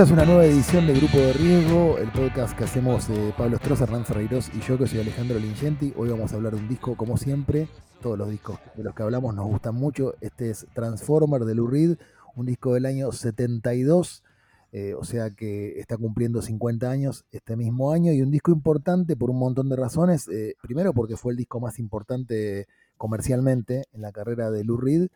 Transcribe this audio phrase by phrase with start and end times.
[0.00, 3.58] Esta es una nueva edición de Grupo de Riesgo, el podcast que hacemos eh, Pablo
[3.58, 5.92] Stroza, Hernán Ferreiros y yo, que soy Alejandro Lingenti.
[5.94, 7.68] Hoy vamos a hablar de un disco, como siempre,
[8.00, 10.14] todos los discos de los que hablamos nos gustan mucho.
[10.22, 11.98] Este es Transformer de Lou Reed,
[12.34, 14.24] un disco del año 72,
[14.72, 19.16] eh, o sea que está cumpliendo 50 años este mismo año y un disco importante
[19.16, 20.28] por un montón de razones.
[20.28, 25.08] Eh, primero porque fue el disco más importante comercialmente en la carrera de Lou Reed.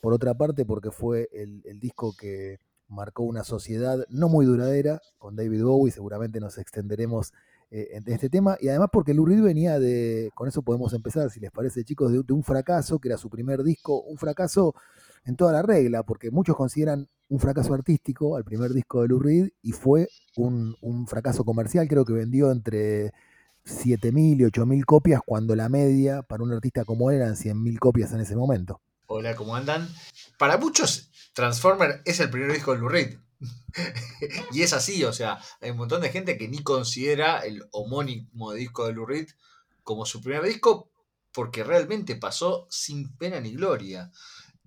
[0.00, 5.36] Por otra parte porque fue el disco que marcó una sociedad no muy duradera con
[5.36, 7.32] David Bowie, seguramente nos extenderemos
[7.70, 11.30] eh, en este tema, y además porque Lou Reed venía de, con eso podemos empezar,
[11.30, 14.74] si les parece chicos, de, de, un fracaso, que era su primer disco, un fracaso
[15.26, 19.18] en toda la regla, porque muchos consideran un fracaso artístico al primer disco de Lou
[19.20, 23.12] Reed, y fue un, un fracaso comercial, creo que vendió entre
[23.66, 28.12] 7.000 y 8.000 copias, cuando la media para un artista como él eran 100.000 copias
[28.12, 28.80] en ese momento.
[29.08, 29.88] Hola, ¿cómo andan?
[30.38, 33.18] Para muchos Transformer es el primer disco de Lou Reed.
[34.52, 38.52] y es así, o sea, hay un montón de gente que ni considera el homónimo
[38.52, 39.28] disco de Lou Reed
[39.82, 40.90] como su primer disco
[41.32, 44.10] porque realmente pasó sin pena ni gloria.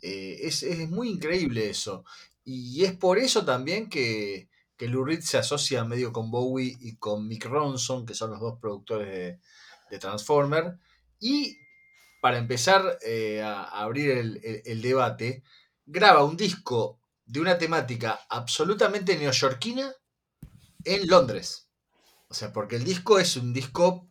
[0.01, 2.05] Eh, es, es, muy increíble eso.
[2.43, 6.95] Y es por eso también que, que Lou Reed se asocia medio con Bowie y
[6.97, 9.39] con Mick Ronson, que son los dos productores de,
[9.89, 10.77] de Transformer.
[11.19, 11.57] Y
[12.21, 15.43] para empezar eh, a, abrir el debate,
[15.85, 19.93] graba un disco de una temática absolutamente neoyorquina
[20.83, 21.67] en Londres.
[22.27, 24.09] O sea, porque el disco es un disco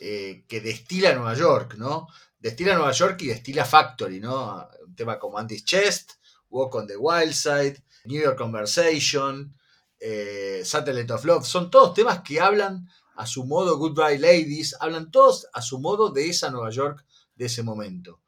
[0.00, 2.06] eh, que destila Nueva York, ¿no?
[2.38, 4.68] Destila Nueva York y destila Factory, ¿no?
[4.86, 6.12] Un tema como Andy's Chest,
[6.48, 9.54] Walk on the Wild Side, New York Conversation,
[9.98, 11.44] eh, Satellite of Love.
[11.44, 16.10] Son todos temas que hablan a su modo Goodbye Ladies, hablan todos a su modo
[16.10, 17.04] de esa Nueva York
[17.34, 18.20] de ese momento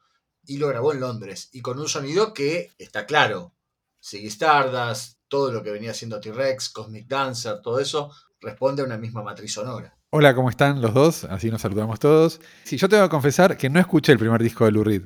[0.46, 1.48] y lo grabó en Londres.
[1.52, 3.52] Y con un sonido que está claro.
[4.04, 8.10] Ziggy Stardust, todo lo que venía haciendo T-Rex, Cosmic Dancer, todo eso
[8.40, 9.96] responde a una misma matriz sonora.
[10.10, 11.24] Hola, ¿cómo están los dos?
[11.24, 12.40] Así nos saludamos todos.
[12.64, 15.04] Sí, yo tengo que confesar que no escuché el primer disco de Lou Reed.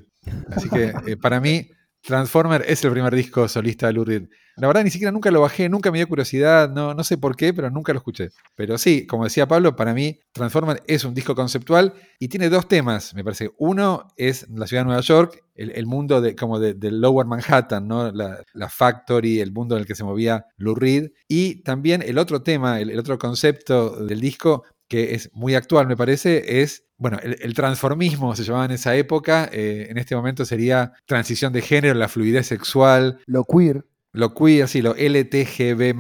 [0.51, 1.71] Así que eh, para mí
[2.07, 4.29] Transformer es el primer disco solista de Lou Reed.
[4.59, 7.35] La verdad, ni siquiera nunca lo bajé, nunca me dio curiosidad, no, no sé por
[7.37, 8.31] qué, pero nunca lo escuché.
[8.55, 12.69] Pero sí, como decía Pablo, para mí Transformer es un disco conceptual y tiene dos
[12.69, 13.51] temas, me parece.
[13.59, 17.89] Uno es la ciudad de Nueva York, el, mundo de, como de, de, Lower Manhattan,
[17.89, 18.13] ¿no?
[18.13, 21.11] La, factory, el mundo en el que se movía Lou Reed.
[21.29, 25.97] Y también el otro tema, el otro concepto del disco que es muy actual, me
[25.97, 30.93] parece, es, bueno, el, transformismo se llamaba en esa época, eh, en este momento sería
[31.07, 33.19] transición de género, la fluidez sexual.
[33.27, 33.85] Lo queer.
[34.17, 35.95] Lo queer, sí, lo LTGB,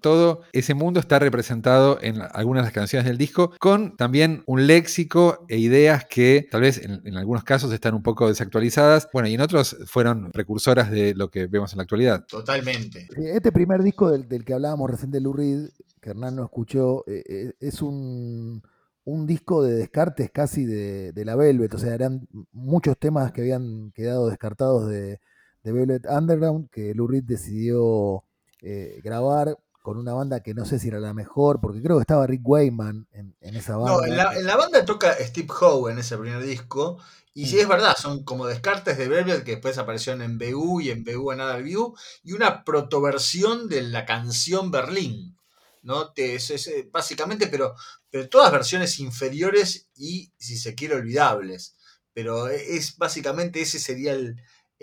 [0.00, 4.66] todo ese mundo está representado en algunas de las canciones del disco, con también un
[4.66, 9.28] léxico e ideas que tal vez en, en algunos casos están un poco desactualizadas, bueno,
[9.28, 12.26] y en otros fueron precursoras de lo que vemos en la actualidad.
[12.26, 13.06] Totalmente.
[13.16, 15.68] Este primer disco del, del que hablábamos recién de Lou Reed,
[16.00, 18.60] que Hernán no escuchó, eh, es un,
[19.04, 23.42] un, disco de descartes casi de, de, la Velvet, o sea, eran muchos temas que
[23.42, 25.20] habían quedado descartados de,
[25.62, 28.24] de Velvet Underground, que Lou Reed decidió
[28.60, 32.02] eh, grabar con una banda que no sé si era la mejor, porque creo que
[32.02, 33.92] estaba Rick Wayman en, en esa banda.
[33.92, 36.98] No, en la, en la, banda toca Steve Howe en ese primer disco,
[37.34, 40.90] y sí es verdad, son como descartes de Velvet que después aparecieron en BU y
[40.90, 45.36] en BU en Other View, y una protoversión de la canción Berlín.
[45.82, 46.12] ¿no?
[46.12, 47.74] Te, es, es, básicamente, pero,
[48.08, 51.74] pero todas versiones inferiores y, si se quiere, olvidables.
[52.14, 54.36] Pero es básicamente ese sería el,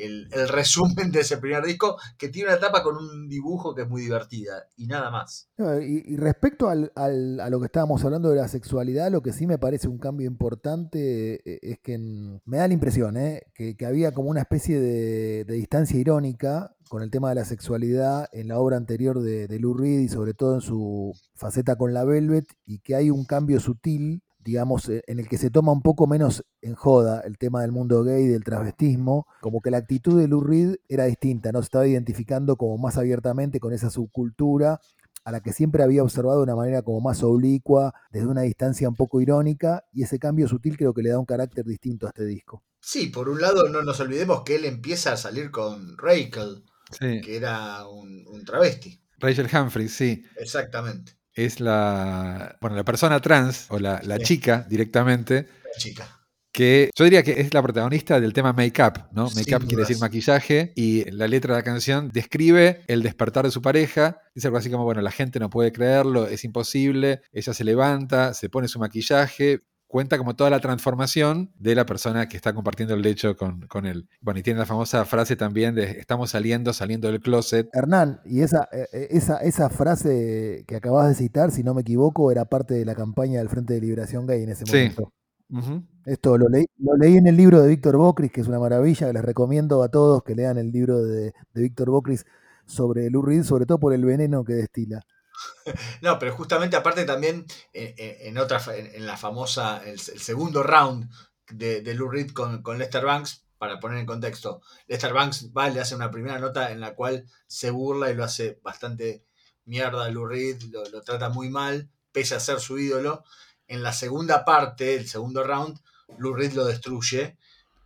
[0.06, 3.90] el, resumen de ese primer disco, que tiene una tapa con un dibujo que es
[3.90, 5.50] muy divertida y nada más.
[5.82, 9.58] Y, respecto al, a lo que estábamos hablando de la sexualidad, lo que sí me
[9.58, 13.44] parece un cambio importante eh, es que en, me da la impresión ¿eh?
[13.54, 17.46] que, que, había como una especie de, de, distancia irónica con el tema de la
[17.46, 21.76] sexualidad en la obra anterior de, de Lou Reed y sobre todo en su faceta
[21.76, 25.72] con la Velvet y que hay un cambio sutil digamos, en el que se toma
[25.72, 29.78] un poco menos en joda el tema del mundo gay, del travestismo, como que la
[29.78, 31.60] actitud de Lou Reed era distinta, ¿no?
[31.60, 34.80] Se estaba identificando como más abiertamente con esa subcultura
[35.26, 38.88] a la que siempre había observado de una manera como más oblicua, desde una distancia
[38.88, 42.10] un poco irónica, y ese cambio sutil creo que le da un carácter distinto a
[42.10, 42.64] este disco.
[42.82, 46.64] Sí, por un lado no nos olvidemos que él empieza a salir con Rachel,
[46.98, 47.22] sí.
[47.22, 49.02] que era un, un travesti.
[49.20, 50.24] Rachel Humphrey, sí.
[50.38, 54.24] Exactamente es la, bueno, la persona trans o la, la sí.
[54.24, 55.48] chica directamente.
[55.64, 56.16] La chica.
[56.52, 59.30] Que yo diría que es la protagonista del tema Make Up, ¿no?
[59.36, 63.52] Make Up quiere decir maquillaje y la letra de la canción describe el despertar de
[63.52, 64.18] su pareja.
[64.34, 67.22] Dice algo así como, bueno, la gente no puede creerlo, es imposible.
[67.32, 72.30] Ella se levanta, se pone su maquillaje, cuenta como toda la transformación de la persona
[72.30, 74.08] que está compartiendo el lecho con, con él.
[74.22, 77.68] Bueno, y tiene la famosa frase también de estamos saliendo, saliendo del closet.
[77.74, 81.82] Hernán, y esa, eh, eh, esa, esa frase que acabas de citar, si no me
[81.82, 85.12] equivoco, era parte de la campaña del Frente de Liberación Gay en ese momento.
[86.06, 89.12] Esto lo leí, lo leí en el libro de Víctor Bocris, que es una maravilla,
[89.12, 92.26] les recomiendo a todos que lean el libro de, de Víctor Bocris
[92.68, 95.02] sobre Lou Reed, sobre todo por el veneno que destila.
[96.02, 101.10] No, pero justamente aparte también eh, eh, en, otra, en, la famosa, el, segundo round
[101.50, 105.82] de, de Lou Reed con, Lester Banks, para poner en contexto, Lester Banks va, le
[105.82, 109.26] hace una primera nota en la cual se burla y lo hace bastante
[109.66, 113.24] mierda a Lou Reed, lo, trata muy mal, pese a ser su ídolo.
[113.68, 115.80] En la segunda parte, el segundo round,
[116.18, 117.38] Lou Reed lo destruye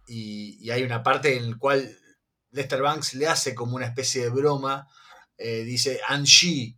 [0.08, 1.98] y, y hay una parte en la cual
[2.52, 4.88] Lester Banks le hace como una especie de broma,
[5.38, 6.78] eh, dice, and she,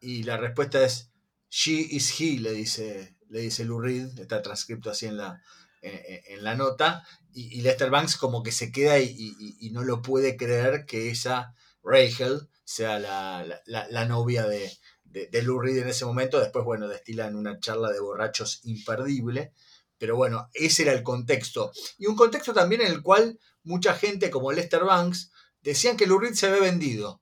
[0.00, 1.10] y la respuesta es,
[1.50, 5.42] she is he, le dice, le dice Lou Reed, está transcrito así en la,
[5.82, 10.86] en, la nota, y, Lester Banks como que se queda y, no lo puede creer
[10.86, 14.72] que esa Rachel sea la, novia de,
[15.04, 19.52] de, Lou Reed en ese momento, después, bueno, destilan una charla de borrachos imperdible,
[19.98, 21.72] pero bueno, ese era el contexto.
[21.98, 25.30] Y un contexto también en el cual mucha gente como Lester Banks
[25.60, 27.20] decían que Lou Reed se había vendido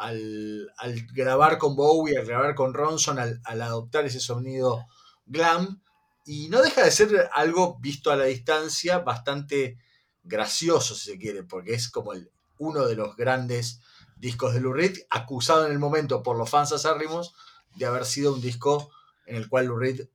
[0.00, 4.86] al, grabar con Bowie, al grabar con Ronson, al, adoptar ese sonido
[5.26, 5.82] glam.
[6.24, 9.78] Y no deja de ser algo visto a la distancia bastante
[10.22, 13.80] gracioso, si se quiere, porque es como el, uno de los grandes
[14.16, 14.74] discos de Lou
[15.08, 17.34] acusado en el momento por los fans acérrimos
[17.74, 18.90] de haber sido un disco
[19.24, 20.08] en el cual Lou Reed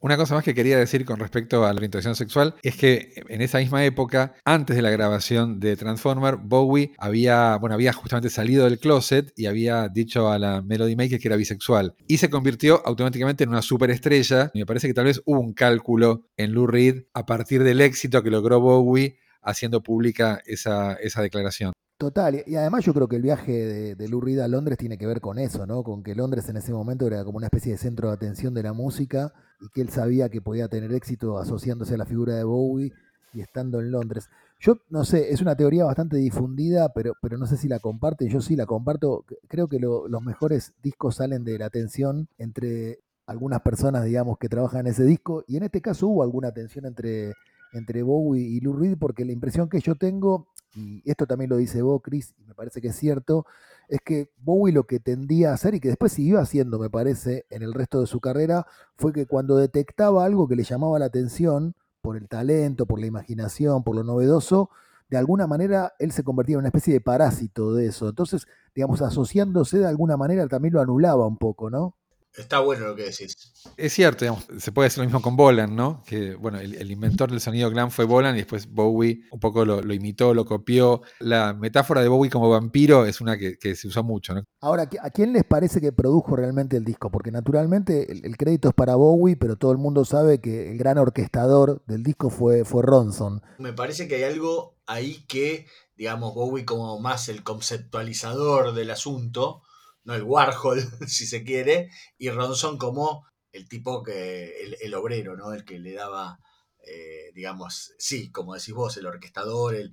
[0.00, 3.40] una cosa más que quería decir con respecto a la orientación sexual es que en
[3.42, 8.64] esa misma época, antes de la grabación de Transformer, Bowie había, bueno, había justamente salido
[8.64, 11.94] del closet y había dicho a la Melody Maker que era bisexual.
[12.06, 14.50] Y se convirtió automáticamente en una superestrella.
[14.54, 17.80] Y me parece que tal vez hubo un cálculo en Lou Reed a partir del
[17.80, 21.72] éxito que logró Bowie haciendo pública esa, esa declaración.
[21.98, 24.98] Total, y además yo creo que el viaje de, de Lou Reed a Londres tiene
[24.98, 25.84] que ver con eso, ¿no?
[25.84, 28.64] Con que Londres en ese momento era como una especie de centro de atención de
[28.64, 32.42] la música y que él sabía que podía tener éxito asociándose a la figura de
[32.42, 32.92] Bowie
[33.32, 34.28] y estando en Londres.
[34.60, 38.28] Yo no sé, es una teoría bastante difundida, pero, pero no sé si la comparte.
[38.28, 39.24] Yo sí la comparto.
[39.48, 44.82] Creo que los mejores discos salen de la tensión entre algunas personas, digamos, que trabajan
[44.82, 45.44] en ese disco.
[45.48, 47.32] Y en este caso hubo alguna tensión entre,
[47.72, 51.56] entre Bowie y Lou Reed, porque la impresión que yo tengo y esto también lo
[51.56, 53.46] dice vos, Chris, y me parece que es cierto,
[53.88, 57.46] es que Bowie lo que tendía a hacer y que después siguió haciendo, me parece,
[57.50, 58.66] en el resto de su carrera,
[58.96, 63.06] fue que cuando detectaba algo que le llamaba la atención, por el talento, por la
[63.06, 64.70] imaginación, por lo novedoso,
[65.08, 68.08] de alguna manera él se convertía en una especie de parásito de eso.
[68.08, 71.96] Entonces, digamos, asociándose de alguna manera también lo anulaba un poco, ¿no?
[72.36, 73.36] Está bueno lo que decís.
[73.76, 76.02] Es cierto, se puede decir lo mismo con Bolan, ¿no?
[76.06, 79.80] Que bueno, el, inventor del sonido glam fue Bolan y después Bowie un poco lo,
[79.92, 81.02] imitó, lo copió.
[81.18, 84.44] La metáfora de Bowie como vampiro es una que, se usó mucho, ¿no?
[84.60, 87.10] Ahora, ¿a quién les parece que produjo realmente el disco?
[87.10, 90.96] Porque naturalmente el, crédito es para Bowie, pero todo el mundo sabe que el gran
[90.96, 93.42] orquestador del disco fue, fue Ronson.
[93.58, 99.62] Me parece que hay algo ahí que, digamos, Bowie como más el conceptualizador del asunto
[100.04, 105.52] no el Warhol, si se quiere, y Ronson como el tipo que, el, obrero, ¿no?
[105.52, 106.38] El que le daba,
[106.86, 109.90] eh, digamos, sí, como decís vos, el orquestador, el,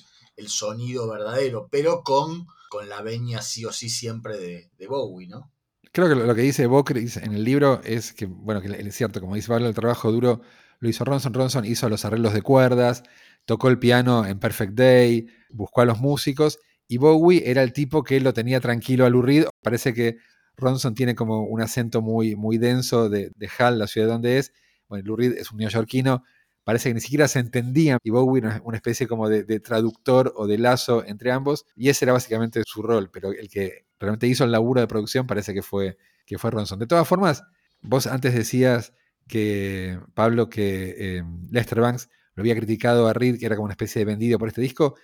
[0.48, 5.52] sonido verdadero, pero con, con la veña sí o sí siempre de, Bowie, ¿no?
[5.92, 9.20] Creo que lo, que dice Bowie en el libro es que, bueno, que es cierto,
[9.20, 10.42] como dice Pablo, el trabajo duro
[10.80, 11.34] lo hizo Ronson.
[11.34, 13.04] Ronson hizo los arreglos de cuerdas,
[13.44, 18.04] tocó el piano en Perfect Day, buscó a los músicos y Bowie era el tipo
[18.04, 19.46] que lo tenía tranquilo al Reed.
[19.62, 20.18] Parece que
[20.58, 24.52] Ronson tiene como un acento muy, muy denso de, de Hall, la ciudad donde es.
[24.88, 26.24] Bueno, Lou Reed es un neoyorquino.
[26.64, 30.48] Parece que ni siquiera se entendían y Bowie era una especie como de, traductor o
[30.48, 31.68] de lazo entre ambos.
[31.76, 33.12] Y ese era básicamente su rol.
[33.14, 36.80] Pero el que realmente hizo el laburo de producción parece que fue, que fue Ronson.
[36.80, 37.44] De todas formas,
[37.84, 38.94] vos antes decías
[39.28, 43.74] que Pablo, que eh, Lester Banks lo había criticado a Reed, que era como una
[43.74, 44.96] especie de vendido por este disco.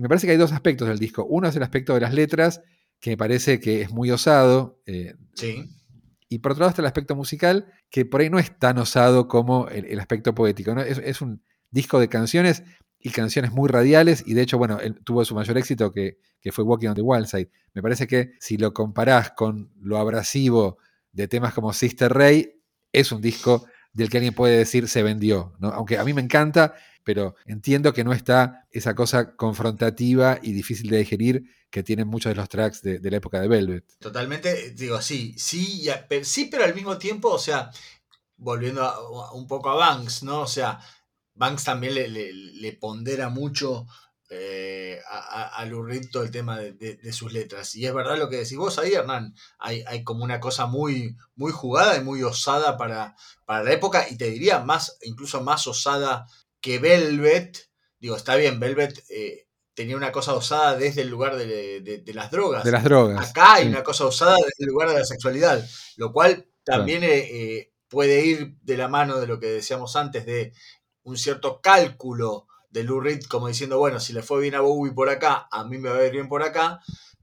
[0.00, 1.26] Y me parece que hay dos aspectos del disco.
[1.26, 2.62] Uno es el aspecto de las letras,
[3.00, 4.80] que me parece que es muy osado.
[4.86, 5.70] Eh, sí.
[6.26, 9.28] Y por otro lado está el aspecto musical, que por ahí no es tan osado
[9.28, 10.72] como el, aspecto poético.
[10.80, 12.62] Es, un disco de canciones
[12.98, 14.24] y canciones muy radiales.
[14.26, 16.16] Y de hecho, bueno, él tuvo su mayor éxito que,
[16.50, 17.50] fue Walking on the Wild Side.
[17.74, 20.78] Me parece que si lo comparás con lo abrasivo
[21.12, 22.58] de temas como Sister Ray,
[22.90, 25.52] es un disco del que alguien puede decir se vendió.
[25.58, 25.68] ¿no?
[25.68, 26.72] Aunque a mí me encanta
[27.12, 32.30] pero entiendo que no está esa cosa confrontativa y difícil de digerir que tienen muchos
[32.30, 33.84] de los tracks de, la época de Velvet.
[33.98, 35.88] Totalmente, digo, sí, sí,
[36.22, 37.68] sí, pero al mismo tiempo, o sea,
[38.36, 40.42] volviendo un poco a Banks, ¿no?
[40.42, 40.78] O sea,
[41.34, 43.88] Banks también le, pondera mucho
[44.28, 47.74] eh, a, a, el tema de, de- de sus letras.
[47.74, 49.34] Y es verdad lo que decís vos ahí, Hernán.
[49.58, 54.06] Hay, hay como una cosa muy, muy jugada y muy osada para, para la época.
[54.08, 56.28] Y te diría más, incluso más osada
[56.60, 57.68] que Velvet.
[57.98, 62.14] Digo, está bien, Velvet eh, tenía una cosa osada desde el lugar de, de- de
[62.14, 62.64] las drogas.
[62.64, 63.30] De las drogas.
[63.30, 67.18] Acá hay una cosa usada desde el lugar de la sexualidad, lo cual también eh,
[67.58, 70.52] eh, puede ir de la mano de lo que decíamos antes, de
[71.02, 74.92] un cierto cálculo de Lou Reed, como diciendo, bueno, si le fue bien a Bowie
[74.92, 76.80] por acá, a mí me va a ir bien por acá.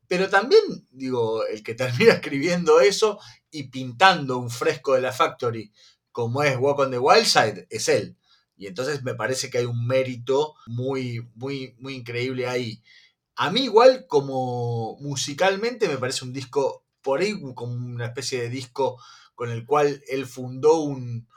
[0.07, 5.71] Pero también, digo, el que termina escribiendo eso y pintando un fresco de la Factory
[6.11, 8.17] como es Walk on the Wild Side, es él.
[8.57, 12.81] Y entonces me parece que hay un mérito muy, muy, muy increíble ahí.
[13.35, 18.49] A mí igual como musicalmente me parece un disco, por ahí como una especie de
[18.49, 18.99] disco
[19.35, 21.27] con el cual él fundó un,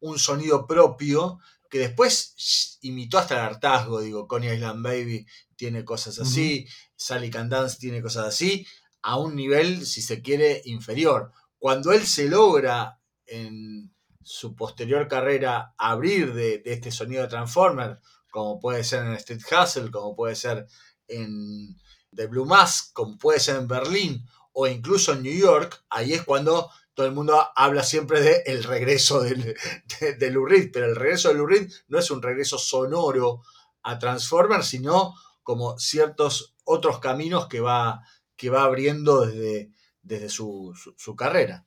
[0.00, 6.18] un sonido propio que después imitó hasta el hartazgo, digo, Coney Island Baby tiene cosas
[6.18, 6.66] así,
[6.96, 8.66] Sally Can Dance tiene cosas así,
[9.02, 11.32] a un nivel, si se quiere, inferior.
[11.58, 13.92] Cuando él se logra en
[14.28, 17.98] su posterior carrera abrir de, este sonido de Transformer,
[18.30, 20.66] como puede ser en Street Hustle, como puede ser
[21.06, 21.78] en
[22.14, 26.24] The Blue Mask, como puede ser en Berlín o incluso en New York, ahí es
[26.24, 29.56] cuando todo el mundo habla siempre de el regreso del,
[30.00, 33.40] de, de Lou Reed, pero el regreso de Lou Reed no es un regreso sonoro
[33.82, 38.02] a Transformers, sino como ciertos otros caminos que va,
[38.36, 41.64] que va abriendo desde, desde su, su carrera.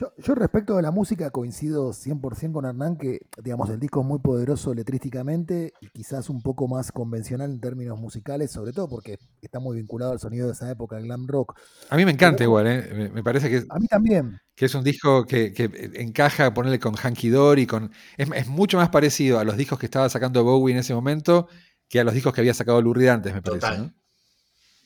[0.00, 4.06] Yo, yo, respecto de la música coincido 100% con Hernán que, digamos, el disco es
[4.06, 9.18] muy poderoso letrísticamente y quizás un poco más convencional en términos musicales, sobre todo porque
[9.42, 11.54] está muy vinculado al sonido de esa época, el glam rock.
[11.90, 12.90] A mí me encanta Pero, igual, ¿eh?
[12.94, 13.66] me, me, parece que...
[13.68, 14.40] A mí también.
[14.54, 17.92] Que es un disco que, que encaja, ponerle con Hanky Dory, con...
[18.16, 21.46] Es, es, mucho más parecido a los discos que estaba sacando Bowie en ese momento
[21.90, 23.76] que a los discos que había sacado Lou Reed antes, me parece.
[23.76, 23.92] ¿no?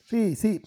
[0.04, 0.60] Sí, sí.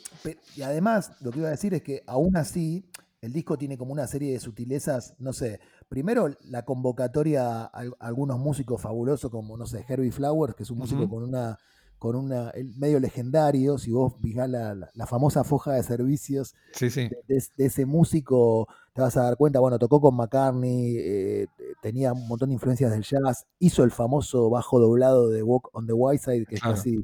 [0.56, 2.86] Y además, lo que iba a decir es que aún así
[3.22, 5.60] el disco tiene como una serie de sutilezas, no sé,
[5.90, 10.78] primero la convocatoria a, algunos músicos fabulosos como, no sé, Herbie Flowers, que es un
[10.78, 11.10] músico uh -huh.
[11.10, 11.58] con una
[12.00, 16.92] con una medio legendario, si vos fijás la, la, la, famosa foja de servicios sí,
[16.92, 17.10] sí.
[17.10, 21.48] De, de, de, ese músico, te vas a dar cuenta, bueno, tocó con McCartney, eh,
[21.82, 25.88] tenía un montón de influencias del jazz, hizo el famoso bajo doblado de Walk on
[25.88, 27.04] the White Side, que es casi,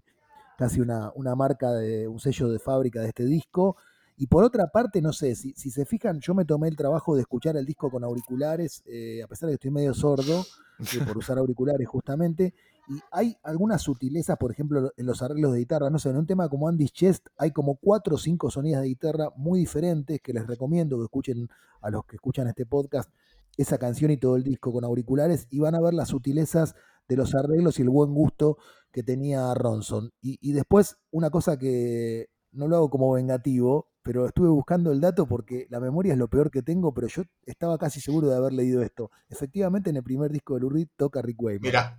[0.59, 3.75] casi una, una marca, de un sello de fábrica de este disco,
[4.17, 7.15] y por otra parte, no sé, si, si, se fijan, yo me tomé el trabajo
[7.15, 10.45] de escuchar el disco con auriculares, eh, a pesar de que estoy medio sordo
[10.79, 12.53] eh, por usar auriculares justamente,
[12.87, 16.27] y hay algunas sutilezas, por ejemplo, en los arreglos de guitarra, no sé, en un
[16.27, 20.33] tema como Andy's Chest hay como cuatro o cinco sonidos de guitarra muy diferentes que
[20.33, 21.47] les recomiendo que escuchen
[21.81, 23.09] a los que escuchan este podcast
[23.55, 26.75] esa canción y todo el disco con auriculares y van a ver las sutilezas
[27.07, 28.57] de los arreglos y el buen gusto
[28.91, 30.11] que tenía Ronson.
[30.21, 35.25] Y después, una cosa que no lo hago como vengativo, pero estuve buscando el dato
[35.25, 38.53] porque la memoria es lo peor que tengo, pero yo estaba casi seguro de haber
[38.53, 39.09] leído esto.
[39.29, 41.61] Efectivamente, en el primer disco de Lou Reed toca Rick Wayman.
[41.61, 41.95] Mira,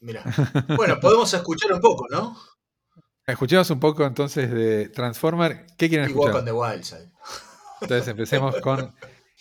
[0.00, 0.22] mira.
[0.76, 2.36] Bueno, podemos escuchar un poco, ¿no?
[3.26, 5.66] Escuchemos un poco entonces de Transformer.
[5.78, 6.34] ¿Qué quieren escuchar?
[6.34, 7.10] Walk on the Wild Side.
[7.80, 8.94] Entonces empecemos con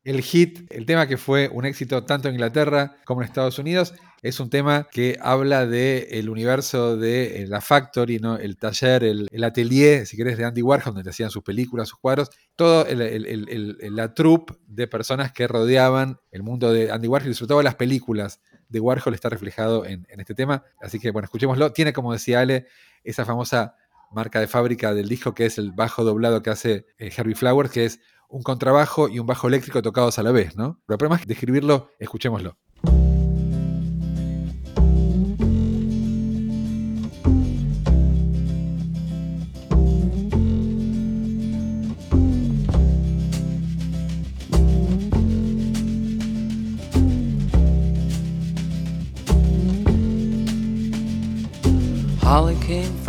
[0.03, 3.93] el hit, el tema que fue un éxito tanto en Inglaterra como en Estados Unidos.
[4.25, 8.37] Es un tema que habla del el universo de eh, la factory, ¿no?
[8.37, 11.99] el taller, el, el, atelier, si querés, de Andy Warhol, donde hacían sus películas, sus
[11.99, 12.31] cuadros.
[12.55, 17.49] Todo el, la troupe de personas que rodeaban el mundo de Andy Warhol y sobre
[17.49, 20.63] todo las películas de Warhol está reflejado en, este tema.
[20.81, 21.71] Así que, bueno, escuchémoslo.
[21.71, 22.65] Tiene, como decía Ale,
[23.03, 23.75] esa famosa
[24.11, 27.69] marca de fábrica del disco que es el bajo doblado que hace eh, Herbie Flowers,
[27.69, 30.81] que es un contrabajo y un bajo eléctrico tocados a la vez, ¿no?
[30.87, 32.57] Pero para más describirlo, escuchémoslo.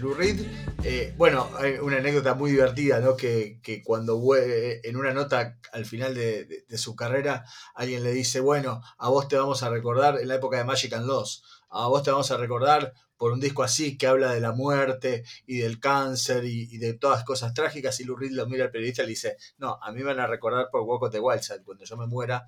[0.00, 0.40] Lou Reed.
[0.82, 3.16] Eh, bueno, hay una anécdota muy divertida, ¿no?
[3.16, 8.40] Que, que cuando vue- en una nota al final de, su carrera, alguien le dice,
[8.40, 11.86] bueno, a vos te vamos a recordar en la época de Magic and Loss, a
[11.88, 15.58] vos te vamos a recordar por un disco así que habla de la muerte y
[15.58, 19.06] del cáncer y, de todas cosas trágicas, y Lou Reed lo mira al periodista y
[19.06, 21.62] le dice, no, a mí me van a recordar por Walk on the Wild Side,
[21.62, 22.46] cuando yo me muera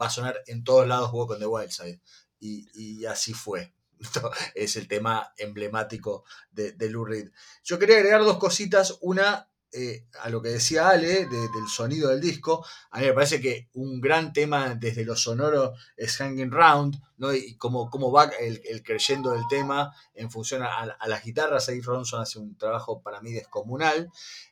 [0.00, 2.00] va a sonar en todos lados Walk on the
[2.40, 3.72] y así fue.
[4.54, 7.30] Es el tema emblemático de, de Lou Reed.
[7.64, 8.98] Yo quería agregar dos cositas.
[9.02, 12.64] Una, eh, a lo que decía Ale, de- del sonido del disco.
[12.90, 17.32] A mí me parece que un gran tema desde lo sonoro es Hanging Round, ¿no?
[17.34, 21.68] Y cómo, cómo va el, el creyendo del tema en función a, las guitarras.
[21.68, 24.10] Ahí Ronson hace un trabajo para mí descomunal.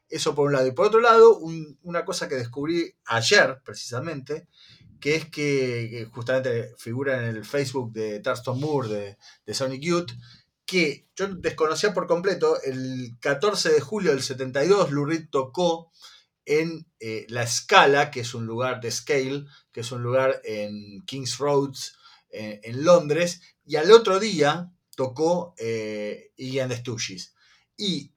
[0.09, 0.67] Eso por un lado.
[0.67, 4.47] Y por otro lado, un- una cosa que descubrí ayer, precisamente,
[5.00, 10.11] que es que, justamente figura en el Facebook de Tarston Moore de, de Sonic Youth,
[10.67, 15.90] que yo desconocía por completo, el 14 de julio del 72 Lou Reed tocó
[16.45, 21.02] en eh, La Scala, que es un lugar de Scale, que es un lugar en
[21.07, 21.95] King's Roads,
[22.31, 27.35] en Londres, y al otro día tocó eh, the Stooges.
[27.76, 28.12] Y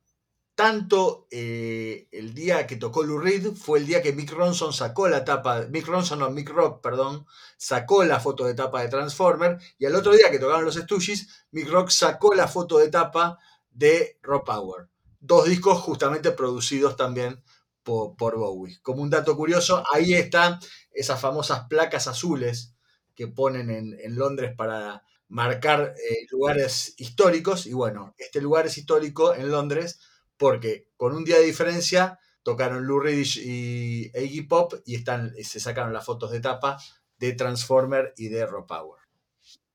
[0.61, 5.09] tanto eh, el día que tocó Lou Reed fue el día que Mick Ronson sacó
[5.09, 7.25] la tapa, Mick Ronson, no, Mick Rock, perdón,
[7.57, 11.47] sacó la foto de tapa de Transformer, y al otro día que tocaron los Stooges,
[11.49, 13.39] Mick Rock sacó la foto de tapa
[13.71, 14.87] de Raw Power.
[15.19, 17.41] Dos discos justamente producidos también
[17.81, 18.77] por, Bowie.
[18.83, 20.59] Como un dato curioso, ahí están
[20.91, 22.75] esas famosas placas azules
[23.15, 27.65] que ponen en, en Londres para marcar eh, lugares históricos.
[27.65, 29.99] Y bueno, este lugar es histórico en Londres
[30.41, 35.59] porque con un día de diferencia tocaron Lou Reed y Iggy Pop y están, se
[35.59, 36.79] sacaron las fotos de tapa
[37.19, 38.99] de Transformer y de Raw Power.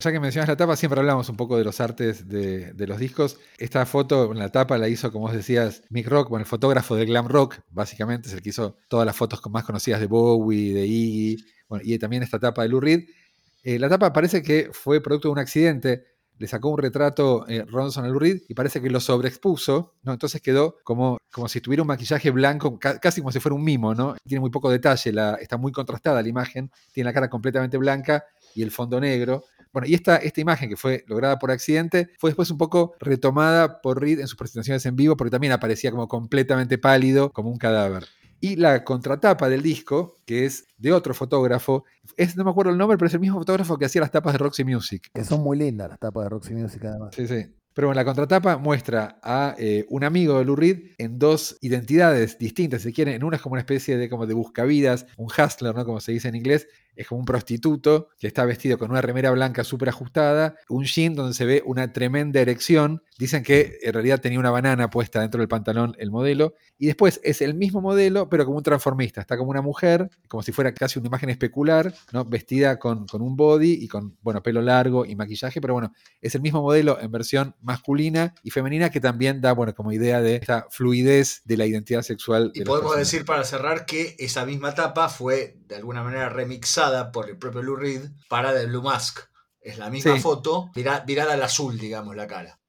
[0.01, 2.99] Ya que mencionas la tapa, siempre hablamos un poco de los artes de, de los
[2.99, 3.39] discos.
[3.59, 6.97] Esta foto en la tapa la hizo, como vos decías, Mick Rock, bueno, el fotógrafo
[6.97, 10.75] del glam rock, básicamente, es el que hizo todas las fotos más conocidas de Bowie,
[10.75, 11.37] de Iggy,
[11.85, 13.05] y también esta tapa de Lou Reed.
[13.63, 16.16] Eh, la tapa parece que fue producto de un accidente.
[16.39, 20.13] Le sacó un retrato eh, Ronson a Lou Reed y parece que lo sobreexpuso, ¿no?
[20.13, 23.65] Entonces quedó como, como si tuviera un maquillaje blanco, ca- casi como si fuera un
[23.65, 24.17] mimo, ¿no?
[24.27, 28.63] Tiene muy poco detalle, está muy contrastada la imagen, tiene la cara completamente blanca y
[28.63, 29.45] el fondo negro.
[29.73, 33.81] Bueno, y esta, esta imagen que fue lograda por accidente fue después un poco retomada
[33.83, 37.59] por Reed en sus presentaciones en vivo, porque también aparecía como completamente pálido, como un
[37.59, 38.07] cadáver.
[38.41, 41.85] Y la contratapa del disco, que es de otro fotógrafo,
[42.17, 44.35] es, no me acuerdo el nombre, pero es el mismo fotógrafo que hacía las tapas
[44.35, 45.09] de Roxy Music.
[45.13, 47.15] Que son muy lindas las tapas de Roxy Music además.
[47.15, 47.47] Sí, sí.
[47.77, 52.39] Pero bueno, la contratapa muestra a eh, un amigo de Lou Reed en dos identidades
[52.39, 53.13] distintas, si quieren.
[53.13, 55.85] En una es como una especie de, como de buscavidas, un hustler, ¿no?
[55.85, 56.69] Como se dice en inglés.
[56.97, 61.15] Es como un prostituto que está vestido con una remera blanca súper ajustada, un jean
[61.15, 63.03] donde se ve una tremenda erección.
[63.19, 66.55] Dicen que en realidad tenía una banana puesta dentro del pantalón el modelo.
[66.79, 69.21] Y después es el mismo modelo, pero como un transformista.
[69.21, 72.25] Está como una mujer, como si fuera casi una imagen especular, ¿no?
[72.25, 76.35] Vestida con, con un body y con, bueno, pelo largo y maquillaje, pero bueno, es
[76.35, 80.37] el mismo modelo en versión masculina y femenina que también da, bueno, como idea de
[80.37, 82.51] esta fluidez de la identidad sexual.
[82.55, 87.13] Y de podemos decir para cerrar que esa misma tapa fue de alguna manera remixada
[87.13, 89.21] por el propio Lou Reed para The Blue Mask.
[89.61, 90.21] Es la misma Sí.
[90.21, 92.61] foto, vira- virada al azul, digamos, la cara.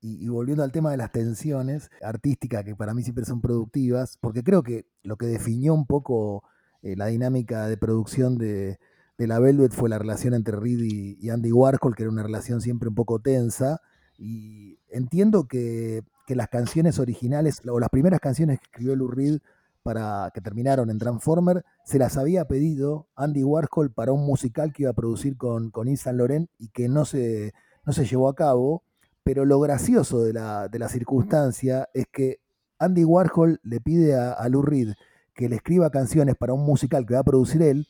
[0.00, 4.18] Y, y volviendo al tema de las tensiones artísticas, que para mí siempre son productivas,
[4.20, 6.44] porque creo que lo que definió un poco
[6.82, 8.78] eh, la dinámica de producción de,
[9.16, 12.22] de la Velvet fue la relación entre Reed y, y Andy Warhol, que era una
[12.22, 13.80] relación siempre un poco tensa.
[14.18, 19.38] Y entiendo que, que las canciones originales, o las primeras canciones que escribió Lou Reed
[19.86, 24.82] para que terminaron en Transformer, se las había pedido Andy Warhol para un musical que
[24.82, 28.34] iba a producir con, con Yves Saint y que no se, no se llevó a
[28.34, 28.82] cabo.
[29.22, 32.40] Pero lo gracioso de la, de la circunstancia es que
[32.80, 34.94] Andy Warhol le pide a, a Lou Reed
[35.34, 37.86] que le escriba canciones para un musical que va a producir él,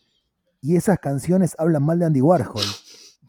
[0.61, 2.65] y esas canciones hablan mal de Andy Warhol.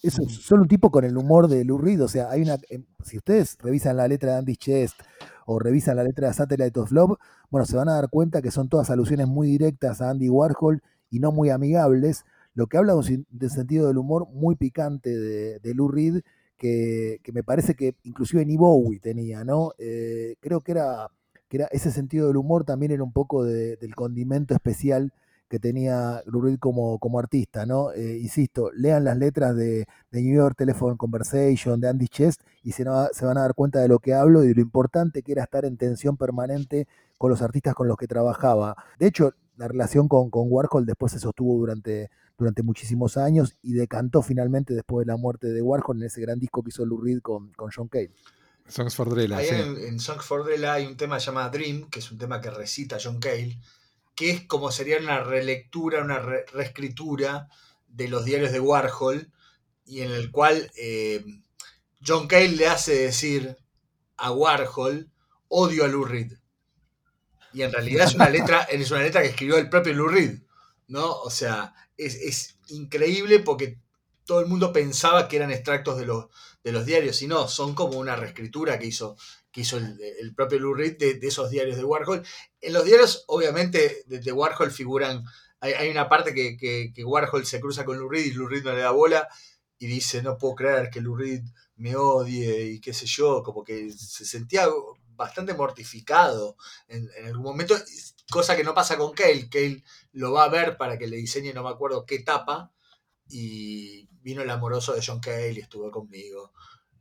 [0.01, 2.03] Es solo un tipo con el humor de Lou Reed.
[2.03, 2.57] O sea, hay una.
[2.69, 4.99] em, Si ustedes revisan la letra de Andy Chest
[5.45, 7.17] o revisan la letra de Satellite of Love,
[7.49, 10.81] bueno, se van a dar cuenta que son todas alusiones muy directas a Andy Warhol
[11.10, 14.27] y no muy amigables, lo que habla de un, sin- de un sentido del humor
[14.29, 16.21] muy picante de, de Lou Reed,
[16.57, 19.71] que, que me parece que inclusive ni Bowie tenía, ¿no?
[19.77, 21.07] Eh, creo que era,
[21.47, 25.13] que era ese sentido del humor también era un poco de- del condimento especial
[25.49, 27.91] que tenía Lou Reed como, como artista, ¿no?
[27.93, 32.71] Eh, insisto, lean las letras de, de New York Telephone Conversation, de Andy Chest, y
[32.73, 35.23] se, no- se van a dar cuenta de lo que hablo y de lo importante
[35.23, 38.75] que era estar en tensión permanente con los artistas con los que trabajaba.
[38.99, 43.73] De hecho, la relación con, con Warhol después se sostuvo durante, durante muchísimos años y
[43.73, 47.01] decantó finalmente después de la muerte de Warhol en ese gran disco que hizo Lou
[47.01, 48.12] Reed con, con John Cale.
[48.67, 49.55] Songs for Drella, Ahí sí.
[49.55, 52.49] en, en Songs for Drella hay un tema llamado Dream, que es un tema que
[52.51, 53.57] recita John Cale,
[54.17, 57.47] que es como sería una relectura, una re- reescritura
[57.88, 59.32] de los diarios de Warhol,
[59.86, 61.23] y en el cual eh,
[62.06, 63.58] John Cale le hace decir
[64.17, 65.10] a Warhol,
[65.47, 66.34] odio a Lou Reed.
[67.53, 70.39] Y en realidad es una letra, es una letra que escribió el propio Lou Reed,
[70.88, 71.12] ¿no?
[71.21, 73.80] O sea, es, es increíble porque
[74.25, 76.25] todo el mundo pensaba que eran extractos de los,
[76.63, 79.15] de los diarios, y no, son como una reescritura que hizo,
[79.51, 82.23] que hizo el, propio Lou Reed de, esos diarios de Warhol.
[82.62, 85.23] En los diarios, obviamente, de, Warhol figuran,
[85.60, 88.81] hay, una parte que, Warhol se cruza con Lou Reed y Lou Reed no le
[88.81, 89.27] da bola
[89.79, 91.43] y dice, no puedo creer que Lou Reed
[91.75, 94.67] me odie y qué sé yo, como que se sentía
[95.15, 96.57] bastante mortificado
[96.88, 97.75] en, en algún momento,
[98.29, 99.83] cosa que no pasa con Cale, Cale
[100.13, 102.71] lo va a ver para que le diseñe no me acuerdo qué tapa
[103.29, 106.53] y vino el amoroso de John Cale y estuvo conmigo,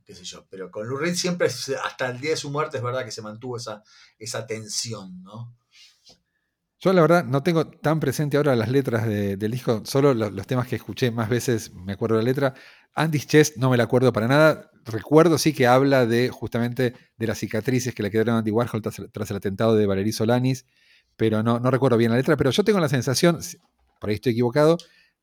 [0.07, 3.03] qué sé yo, pero con Lou siempre, hasta el día de su muerte, es verdad
[3.03, 3.83] que se mantuvo esa,
[4.17, 5.53] esa tensión, ¿no?
[6.79, 10.29] Yo la verdad no tengo tan presente ahora las letras de- del disco, solo lo-
[10.29, 12.53] los, temas que escuché más veces me acuerdo la letra.
[12.93, 14.71] Andy's Chest no me la acuerdo para nada.
[14.85, 18.81] Recuerdo sí que habla de justamente de las cicatrices que le quedaron a Andy Warhol
[18.81, 20.65] tras, el atentado de Valerie Solanis,
[21.17, 23.39] pero no, no recuerdo bien la letra, pero yo tengo la sensación,
[23.99, 24.77] por ahí estoy equivocado,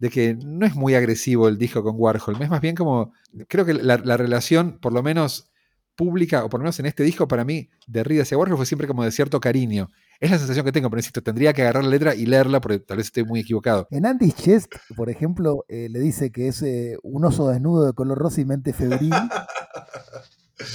[0.05, 3.15] de que no es muy agresivo el disco con Warhol, es más bien como,
[3.49, 5.51] creo que la, la relación, por lo menos
[5.97, 8.67] pública, o por lo menos en este disco, para mí, de Reed hacia Warhol fue
[8.67, 9.89] siempre como de cierto cariño.
[10.21, 12.81] Es la sensación que tengo, pero insisto, tendría que agarrar la letra y leerla porque
[12.81, 13.89] tal vez estoy muy equivocado.
[13.91, 17.95] En Andy's Chest, por ejemplo, eh, le dice que es eh, un oso desnudo de
[17.95, 19.15] color rosa y mente febril.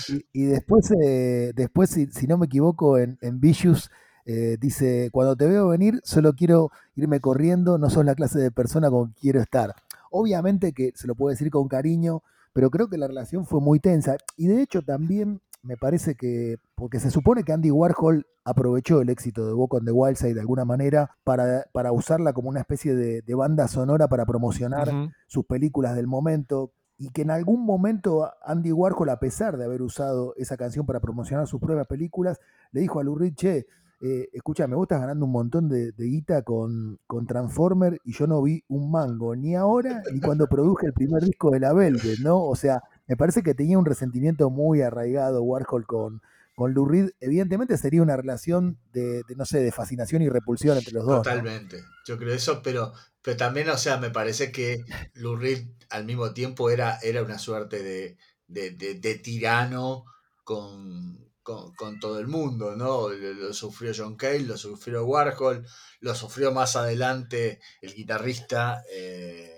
[0.09, 3.89] Y, y después, eh, después si, si no me equivoco, en, en Vicious
[4.25, 8.51] eh, dice, cuando te veo venir, solo quiero irme corriendo, no sos la clase de
[8.51, 9.75] persona con quien quiero estar.
[10.11, 13.79] Obviamente que se lo puede decir con cariño, pero creo que la relación fue muy
[13.79, 14.17] tensa.
[14.37, 19.09] Y de hecho también me parece que, porque se supone que Andy Warhol aprovechó el
[19.09, 22.61] éxito de Walk on the Wild Side de alguna manera para, para usarla como una
[22.61, 24.89] especie de, de banda sonora para promocionar
[25.27, 29.81] sus películas del momento y que en algún momento Andy Warhol, a pesar de haber
[29.81, 32.39] usado esa canción para promocionar sus propias películas,
[32.71, 33.67] le dijo a Lou Reed, che,
[34.01, 38.13] eh, escucha, me vos estás ganando un montón de, de guita con, con Transformer y
[38.13, 41.73] yo no vi un mango, ni ahora ni cuando produje el primer disco de la
[41.73, 42.41] Velvet, ¿no?
[42.43, 46.21] O sea, me parece que tenía un resentimiento muy arraigado Warhol con,
[46.55, 47.09] con Lou Reed.
[47.19, 51.23] Evidentemente sería una relación de, no sé, de fascinación y repulsión entre los dos.
[51.23, 54.85] Totalmente, yo creo eso, pero, pero también, o sea, me parece que
[55.15, 60.05] Lou Reed al mismo tiempo era, era una suerte de- de tirano
[60.43, 63.09] con, con, con todo el mundo, ¿no?
[63.09, 65.65] Lo, lo sufrió John Cale, lo sufrió Warhol,
[66.01, 69.51] lo sufrió más adelante el guitarrista eh,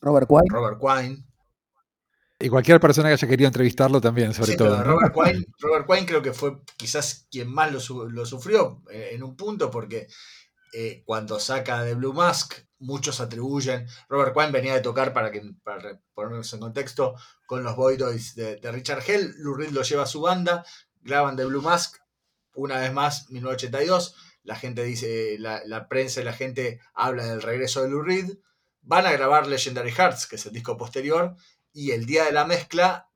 [0.00, 0.48] Robert Quine.
[0.50, 1.24] Robert Quine.
[2.40, 4.82] Y cualquier persona que haya querido entrevistarlo también, sobre Sí, todo.
[4.82, 9.10] Robert, Quine, Robert Quine creo que fue quizás quien más lo, su- lo sufrió eh,
[9.12, 10.08] en un punto porque
[10.72, 13.86] eh, cuando saca de Blue Mask, muchos atribuyen.
[14.08, 17.14] Robert Quine venía de tocar, para, que, para ponernos en contexto,
[17.46, 19.34] con los Boydoys de, Richard Hell.
[19.38, 20.64] Lou Reed lo lleva a su banda,
[21.00, 21.96] graban de Blue Mask,
[22.54, 24.16] una vez más, 1982.
[24.42, 28.30] La gente dice, la, la prensa y la gente habla del regreso de Lou Reed.
[28.82, 31.36] Van a grabar Legendary Hearts, que es el disco posterior,
[31.72, 33.08] y el día de la mezcla,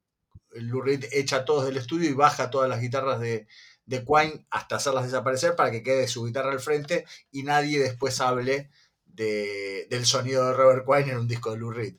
[0.52, 3.46] Lou Reed echa a todos del estudio y baja todas las guitarras de,
[3.87, 8.20] de Quine hasta hacerlas desaparecer para que quede su guitarra al frente y nadie después
[8.20, 8.70] hable
[9.16, 11.94] de- del sonido de Robert Quine en un disco de Lou Reed.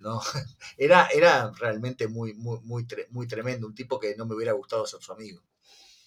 [0.00, 0.20] ¿no?
[0.78, 4.52] Era, era realmente muy, muy, muy, tre- muy tremendo, un tipo que no me hubiera
[4.52, 5.40] gustado ser su amigo.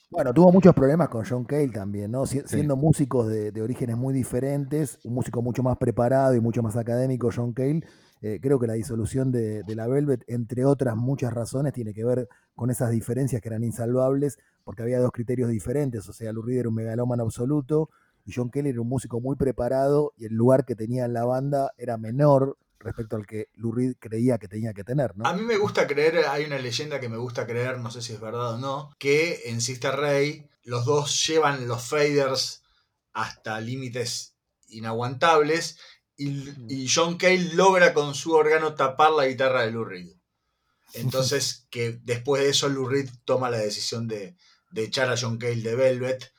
[0.10, 2.26] Bueno, tuvo muchos problemas con John Cale también, ¿no?
[2.26, 2.46] Si- Sí.
[2.48, 6.76] Siendo músicos de, de orígenes muy diferentes, un músico mucho más preparado y mucho más
[6.76, 7.82] académico, John Cale,
[8.22, 12.04] eh, creo que la disolución de, de la Velvet, entre otras muchas razones, tiene que
[12.04, 16.44] ver con esas diferencias que eran insalvables, porque había dos criterios diferentes, o sea, Lou
[16.44, 17.90] Reed era un megalómano absoluto
[18.26, 21.26] y John Cale era un músico muy preparado y el lugar que tenía en la
[21.26, 25.26] banda era menor respecto al que Lou Reed creía que tenía que tener, ¿no?
[25.26, 28.14] A mí me gusta creer, hay una leyenda que me gusta creer, no sé si
[28.14, 32.64] es verdad o no, que en Sister Ray los dos llevan los faders
[33.14, 34.36] hasta límites
[34.70, 35.78] inaguantables
[36.18, 40.12] y, y John Cale logra con su órgano tapar la guitarra de Lou Reed.
[40.94, 44.36] Entonces, que después de eso Lou Reed toma la decisión de,
[44.72, 46.34] de echar a John Cale de Velvet.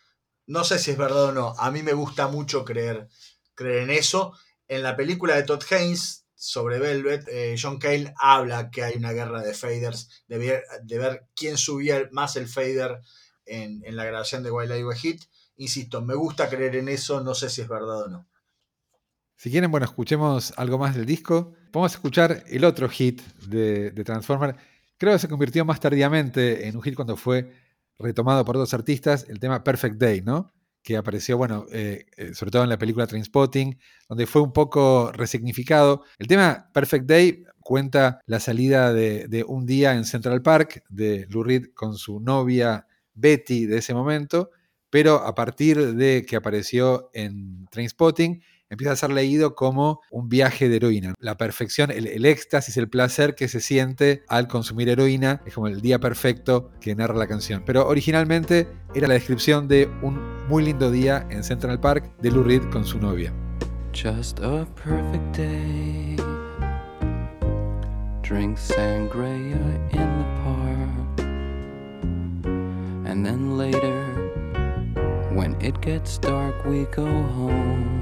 [0.46, 1.54] No sé si es verdad o no.
[1.58, 3.08] A mí me gusta mucho creer,
[3.54, 4.32] creer en eso.
[4.68, 9.12] En la película de Todd Haynes sobre Velvet, eh, John Cale habla que hay una
[9.12, 13.00] guerra de faders, de ver, quién subía más el fader
[13.46, 15.22] en, en la grabación de Wild Eye Hit.
[15.56, 18.28] Insisto, me gusta creer en eso, no sé si es verdad o no.
[19.36, 21.54] Si quieren, bueno, escuchemos algo más del disco.
[21.72, 24.56] Vamos a escuchar el otro hit de, de Transformer.
[24.98, 27.52] Creo que se convirtió más tardíamente en un hit cuando fue
[28.02, 30.52] retomado por dos artistas, el tema Perfect Day, ¿no?
[30.82, 35.12] Que apareció, bueno, eh, eh, sobre todo en la película Trainspotting, donde fue un poco
[35.12, 36.02] resignificado.
[36.18, 41.26] El tema Perfect Day cuenta la salida de, de un día en Central Park de
[41.30, 44.50] Lou Reed con su novia Betty de ese momento,
[44.90, 50.70] pero a partir de que apareció en Trainspotting, empieza a ser leído como un viaje
[50.70, 51.14] de heroína.
[51.18, 55.82] La perfección, el, éxtasis, el placer que se siente al consumir heroína, es como el
[55.82, 57.62] día perfecto que narra la canción.
[57.66, 62.42] Pero originalmente era la descripción de un muy lindo día en Central Park de Lou
[62.42, 63.30] Reed con su novia.
[63.92, 66.16] Just a perfect day.
[68.22, 69.60] Drink sangria
[69.92, 71.26] in the park.
[73.06, 74.06] And then later,
[75.34, 78.01] when it gets dark, we go home.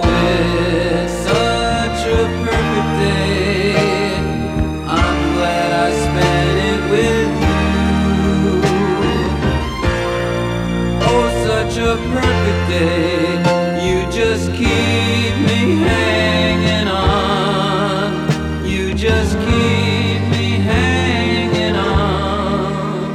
[12.71, 13.37] day.
[13.85, 18.65] You just keep me hanging on.
[18.65, 23.11] You just keep me hanging on.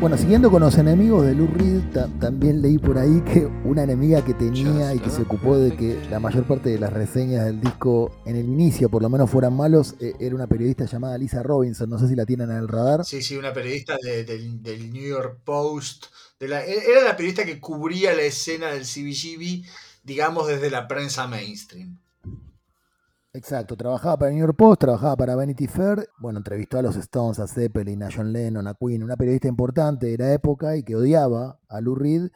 [0.00, 3.82] Bueno, siguiendo con los enemigos de Lou Reed, ta- también leí por ahí que una
[3.82, 7.44] enemiga que tenía y que se ocupó de que la mayor parte de las reseñas
[7.46, 11.18] del disco en el inicio por lo menos fueran malos, eh, era una periodista llamada
[11.18, 13.04] Lisa Robinson, no sé si la tienen en el radar.
[13.04, 16.04] Sí, sí, una periodista de- del, del New York Post.
[16.40, 19.64] E, era la periodista que cubría la escena del CBGB,
[20.04, 21.98] digamos, desde la prensa mainstream.
[23.32, 27.38] Exacto, trabajaba para New York Post, trabajaba para Vanity Fair, bueno, entrevistó a los Stones,
[27.38, 30.96] a Zeppelin, a John Lennon, a Queen, una periodista importante de la época y que
[30.96, 32.30] odiaba a Lou Reed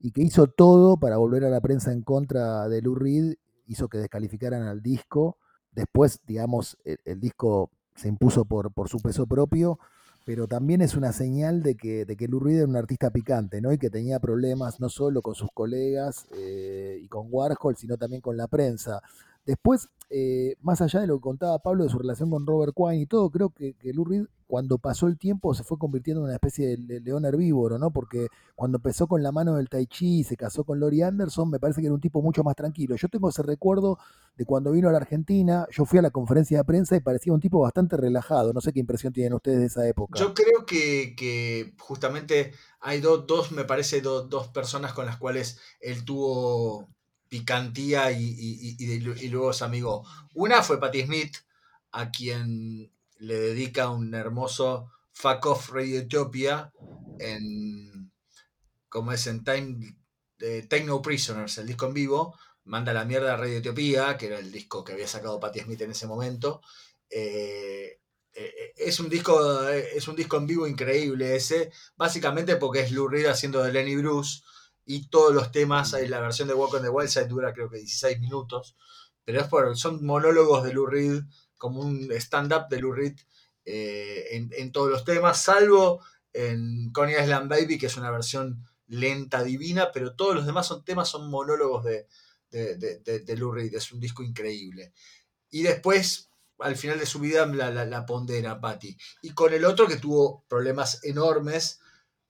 [0.00, 3.36] y que hizo todo para volver a la prensa en contra de Lou Reed,
[3.66, 5.38] hizo que descalificaran al disco.
[5.72, 9.78] Después, digamos, el, el disco se impuso por, por su peso propio,
[10.24, 13.60] pero también es una señal de que, de que Lou Reed era un artista picante,
[13.60, 13.72] ¿no?
[13.72, 18.22] Y que tenía problemas no solo con sus colegas eh, y con Warhol, sino también
[18.22, 19.02] con la prensa.
[19.44, 23.00] Después, eh, más allá de lo que contaba Pablo de su relación con Robert Quine
[23.00, 26.26] y todo, creo que, que Lou Reed, cuando pasó el tiempo, se fue convirtiendo en
[26.26, 27.90] una especie de, león herbívoro, ¿no?
[27.90, 31.50] Porque cuando empezó con la mano del Tai Chi y se casó con Lori Anderson,
[31.50, 32.94] me parece que era un tipo mucho más tranquilo.
[32.96, 33.98] Yo tengo ese recuerdo
[34.36, 37.32] de cuando vino a la Argentina, yo fui a la conferencia de prensa y parecía
[37.32, 38.52] un tipo bastante relajado.
[38.52, 40.20] No sé qué impresión tienen ustedes de esa época.
[40.20, 45.58] Yo creo que, justamente hay do- dos, me parece, do- dos personas con las cuales
[45.80, 46.86] él tuvo
[47.28, 50.04] picantía y, y- y- y luego se amigó.
[50.34, 51.36] Una fue Patti Smith,
[51.92, 56.72] a quien le dedica un hermoso Fuck Off Radiotopia
[57.18, 58.10] en,
[58.88, 59.96] como es en Time,
[60.40, 64.38] eh, Take No Prisoners, el disco en vivo, manda la mierda a Radiotopía, que era
[64.38, 66.60] el disco que había sacado Patti Smith en ese momento.
[67.10, 68.00] Eh,
[68.34, 72.90] eh, es un disco eh, es un disco en vivo increíble ese básicamente porque es
[72.90, 74.40] Lou Reed haciendo de Lenny Bruce
[74.84, 77.78] y todos los temas la versión de Walk on the Wild Side dura creo que
[77.78, 78.76] 16 minutos
[79.24, 81.22] pero es por son monólogos de Lou Reed
[81.56, 83.16] como un stand up de Lou Reed
[83.64, 88.64] eh, en, en todos los temas salvo en Coney Island Baby que es una versión
[88.86, 92.06] lenta divina pero todos los demás son temas son monólogos de
[92.50, 94.92] de, de, de, de Lou Reed es un disco increíble
[95.50, 98.96] y después al final de su vida la, la, la pondera Patty.
[99.22, 101.80] Y con el otro que tuvo problemas enormes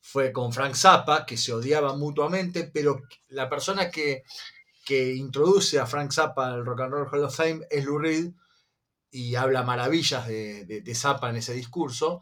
[0.06, 4.22] fue con Frank Zappa, que se odiaban mutuamente, pero la persona que,
[4.84, 8.30] que introduce a Frank Zappa al Rock and Roll Hall of Fame es Lou Reed
[9.10, 12.20] y habla maravillas de, de, Zappa en ese discurso.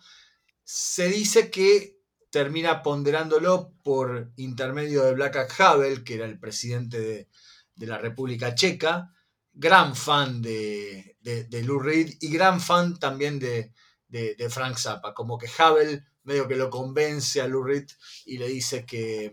[0.63, 1.99] Se dice que
[2.31, 7.29] termina ponderándolo por intermedio de Black Havel, que era el presidente de,
[7.75, 9.13] de la República Checa,
[9.53, 13.73] gran fan de, de, de, Lou Reed y gran fan también de,
[14.07, 15.13] de, Frank Zappa.
[15.15, 17.89] Como que Havel medio que lo convence a Lou Reed
[18.27, 19.33] y le dice que,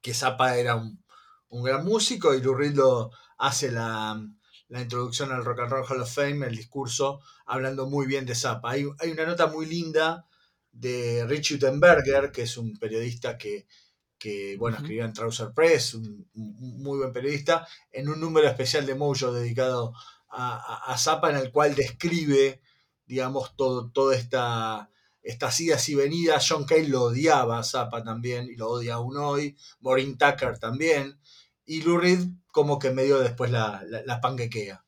[0.00, 1.02] que Zappa era un,
[1.48, 4.20] un gran músico y Lou Reed lo hace la,
[4.68, 8.34] la introducción al Rock and Roll Hall of Fame, el discurso, hablando muy bien de
[8.34, 8.70] Zappa.
[8.72, 10.26] Hay, hay una nota muy linda
[10.72, 13.66] de Rich Utenberger, que es un periodista que,
[14.18, 14.84] que bueno, Ujú.
[14.84, 19.32] escribió en Trouser Press, un, un muy buen periodista, en un número especial de Mojo
[19.32, 19.92] dedicado
[20.30, 22.60] a, a, a Zappa, en el cual describe,
[23.06, 24.90] digamos, todo, toda esta,
[25.24, 26.46] estas idas y venidas.
[26.48, 29.56] John Cale lo odiaba a Zappa también, y lo odia aún hoy.
[29.80, 31.18] Maureen Tucker también.
[31.64, 32.20] Y Lou Reed
[32.52, 34.84] como que medio después la, la, la panquequea.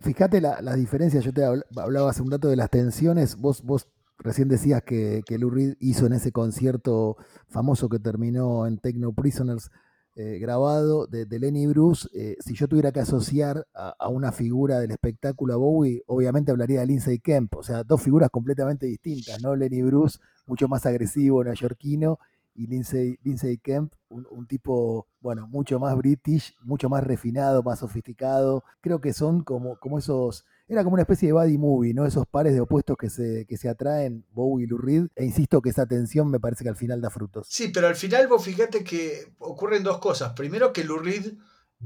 [0.00, 3.62] Fíjate la, las diferencias, yo te habl- hablaba hace un rato de las tensiones, vos,
[3.62, 7.16] vos recién decías que, que Lou Reed hizo en ese concierto
[7.48, 9.70] famoso que terminó en Techno Prisoners
[10.16, 14.78] eh, grabado de, Lenny Bruce, eh, si yo tuviera que asociar a, a una figura
[14.78, 19.42] del espectáculo a Bowie, obviamente hablaría de Lindsay Kemp, o sea, dos figuras completamente distintas,
[19.42, 19.56] ¿no?
[19.56, 22.18] Lenny Bruce, mucho más agresivo, neoyorquino,
[22.54, 27.80] y Lindsay, Lindsay Kemp, un, un tipo, bueno, mucho más british, mucho más refinado, más
[27.80, 28.62] sofisticado.
[28.80, 32.06] Creo que son como, como esos, era como una especie de buddy movie, ¿no?
[32.06, 35.06] Esos pares de opuestos que se, que se atraen, Bowie y Lou Reed.
[35.14, 37.46] E insisto que esa tensión me parece que al final da frutos.
[37.50, 40.32] Sí, pero al final vos fíjate que ocurren dos cosas.
[40.32, 41.34] Primero que Lou Reed,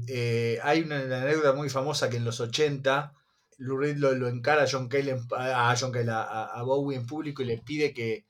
[0.07, 3.13] eh, hay una, anécdota muy famosa que en los 80
[3.57, 7.93] Lou Reed lo, encara a John Cale, en- a Bowie en público y le pide
[7.93, 8.25] que,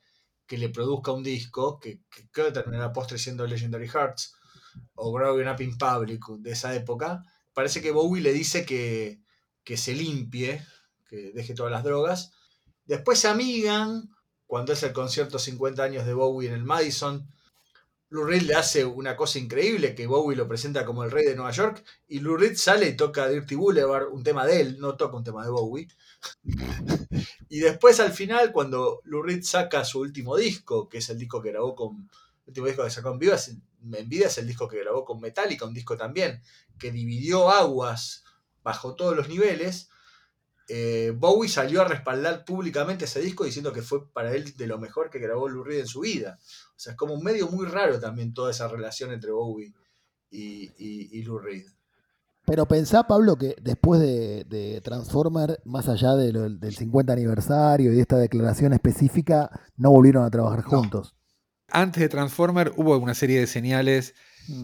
[0.50, 4.34] que le produzca un disco, que, que creo que terminará postre siendo Legendary Hearts
[4.96, 7.22] o Growing Up in Public de esa época.
[7.54, 9.20] Parece que Bowie le dice que,
[9.64, 10.64] que se limpie,
[11.08, 12.32] que deje todas las drogas.
[12.86, 14.10] Después se amigan,
[14.50, 17.24] cuando es el concierto 50 años de Bowie en el Madison.
[18.08, 21.36] Lou Reed le hace una cosa increíble, que Bowie lo presenta como el rey de
[21.36, 24.96] Nueva York, y Lou Reed sale y toca Dirty Boulevard, un tema de él, no
[24.96, 25.86] toca un tema de Bowie.
[27.48, 31.40] y después al final, cuando Lou Reed saca su último disco, que es el disco
[31.40, 32.10] que grabó con.
[32.46, 35.04] El último disco que sacó en Viva, es, en Vida es el disco que grabó
[35.04, 36.42] con Metallica, un disco también,
[36.76, 38.24] que dividió aguas
[38.62, 39.88] bajo todos los niveles.
[40.68, 44.78] Eh, Bowie salió a respaldar públicamente ese disco diciendo que fue para él de lo
[44.78, 46.38] mejor que grabó Lou Reed en su vida.
[46.76, 49.72] O sea, es como un medio muy raro también toda esa relación entre Bowie
[50.30, 51.66] y, y, y Lou Reed.
[52.46, 57.92] Pero pensá, Pablo, que después de, de Transformer, más allá de lo- del 50 aniversario
[57.92, 60.70] y de esta declaración específica, no volvieron a trabajar No.
[60.80, 61.14] juntos.
[61.68, 64.14] Antes de Transformer hubo una serie de señales.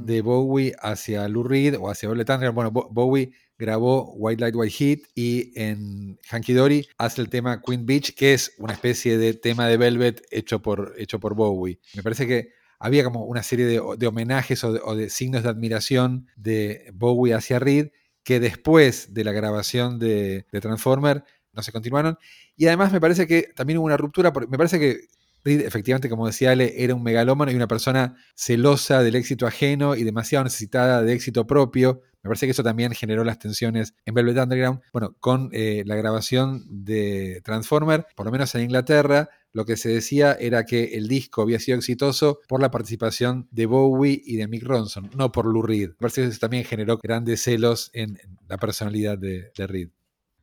[0.04, 2.54] De Bowie hacia Lou Reed o hacia Velvet Underground.
[2.54, 7.62] Bueno, Bo- Bowie grabó White Light, White Heat y en Hanky Dory hace el tema
[7.62, 11.78] Queen Beach, que es una especie de tema de Velvet hecho por, hecho por Bowie.
[11.94, 15.42] Me parece que había como una serie de, de homenajes o de, o de signos
[15.42, 17.88] de admiración de Bowie hacia Reed
[18.22, 22.18] que después de la grabación de, de Transformer no se continuaron.
[22.56, 24.98] Y además me parece que también hubo una ruptura, porque me parece que
[25.44, 29.94] Reed, efectivamente, como decía Ale, era un megalómano y una persona celosa del éxito ajeno
[29.94, 32.02] y demasiado necesitada de éxito propio.
[32.22, 34.80] Me parece que eso también generó las tensiones en Velvet Underground.
[34.92, 39.90] Bueno, con eh, la grabación de Transformer, por lo menos en Inglaterra, lo que se
[39.90, 44.48] decía era que el disco había sido exitoso por la participación de Bowie y de
[44.48, 45.90] Mick Ronson, no por Lou Reed.
[45.90, 48.18] Me parece que eso también generó grandes celos en,
[48.48, 49.88] la personalidad de, de Reed.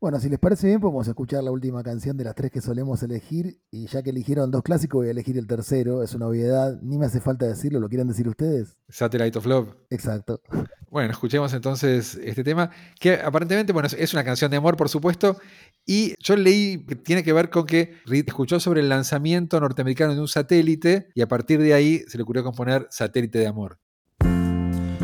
[0.04, 3.02] Bueno, si les parece bien, podemos escuchar la última canción de las tres que solemos
[3.02, 3.58] elegir.
[3.70, 6.02] Y ya que eligieron dos clásicos, voy a elegir el tercero.
[6.02, 7.80] Es una obviedad, ni me hace falta decirlo.
[7.80, 8.76] ¿Lo quieren decir ustedes?
[8.90, 9.74] Satellite of Love.
[9.88, 10.42] Exacto.
[10.90, 15.38] Bueno, escuchemos entonces este tema, que aparentemente, bueno, es una canción de amor, por supuesto,
[15.84, 20.14] y yo leí que tiene que ver con que Reed escuchó sobre el lanzamiento norteamericano
[20.14, 23.80] de un satélite y a partir de ahí se le ocurrió componer Satélite de Amor.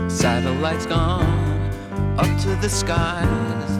[0.07, 1.27] Satellites gone
[2.17, 3.80] up to the skies.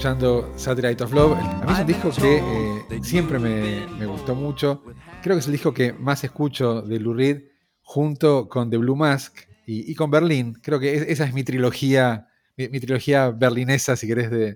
[0.00, 1.36] Escuchando Satellite of Love.
[1.66, 4.82] A es un disco que eh, siempre me, gustó mucho.
[5.22, 7.42] Creo que es el disco que más escucho de Lou Reed
[7.82, 10.54] junto con The Blue Mask y, con Berlín.
[10.62, 14.54] Creo que es, esa es mi trilogía, mi, trilogía berlinesa, si querés, de,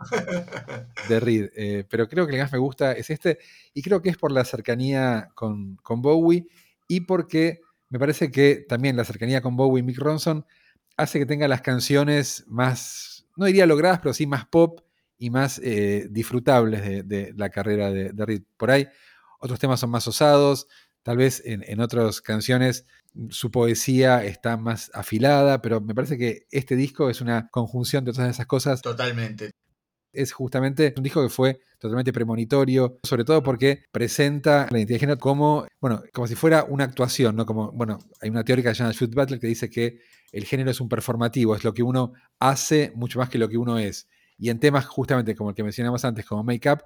[1.21, 1.51] Reed.
[1.55, 3.39] Eh, pero creo que el que más me gusta es este.
[3.75, 6.47] Y creo que es por la cercanía con Bowie
[6.89, 10.47] y porque me parece que también la cercanía con Bowie y Mick Ronson
[10.97, 14.84] hace que tenga las canciones más, no diría logradas, pero sí más pop
[15.19, 18.43] y más eh, disfrutables de, de, la carrera de, de, Reed.
[18.57, 18.89] Por ahí
[19.41, 20.67] otros temas son más osados,
[21.03, 22.87] tal vez en, en, otras canciones
[23.31, 28.13] su poesía está más afilada, pero me parece que este disco es una conjunción de
[28.13, 28.83] todas esas cosas.
[28.83, 29.51] Totalmente.
[30.13, 35.01] Es justamente un disco que fue totalmente premonitorio, sobre todo porque presenta la identidad de
[35.01, 37.47] género como, bueno, como si fuera una actuación, ¿no?
[37.47, 39.99] Como, bueno, hay una teórica que se llama Shoot Battle que dice que
[40.33, 43.59] el género es un performativo, es lo que uno hace mucho más que lo que
[43.59, 44.09] uno es.
[44.39, 46.83] Y en temas justamente como el que mencionamos antes, como Make Up,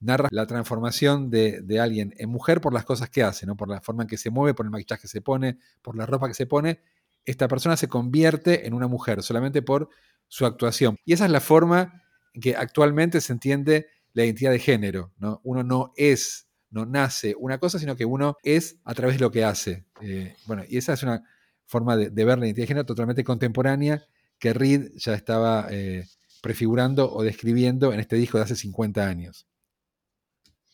[0.00, 3.56] narra la transformación de, alguien en mujer por las cosas que hace, ¿no?
[3.56, 6.06] por la forma en que se mueve, por el maquillaje que se pone, por la
[6.06, 6.80] ropa que se pone.
[7.24, 9.88] Esta persona se convierte en una mujer solamente por
[10.28, 10.96] su actuación.
[11.04, 15.12] Y esa es la forma en que actualmente se entiende la identidad de género.
[15.18, 15.40] ¿no?
[15.44, 19.30] Uno no es, no nace una cosa, sino que uno es a través de lo
[19.30, 19.84] que hace.
[20.00, 21.22] Eh, bueno, y esa es una
[21.66, 24.02] forma de, de, ver la identidad de género totalmente contemporánea
[24.38, 26.06] que Reed ya estaba eh,
[26.42, 29.46] prefigurando o describiendo en este disco de hace 50 años.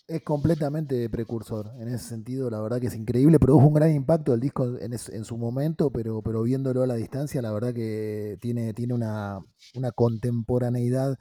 [0.06, 4.34] Es completamente precursor en ese sentido, la verdad que es increíble, produjo un gran impacto
[4.34, 8.74] el disco en, su momento, pero, pero viéndolo a la distancia, la verdad que tiene,
[8.74, 9.38] tiene una,
[9.74, 11.16] una contemporaneidad